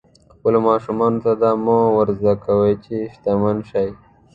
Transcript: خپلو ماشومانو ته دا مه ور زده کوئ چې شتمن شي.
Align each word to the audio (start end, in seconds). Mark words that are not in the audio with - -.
خپلو 0.33 0.59
ماشومانو 0.67 1.17
ته 1.25 1.31
دا 1.43 1.51
مه 1.65 1.77
ور 1.95 2.09
زده 2.19 2.33
کوئ 2.45 2.73
چې 2.85 2.95
شتمن 3.13 3.57
شي. 3.69 3.87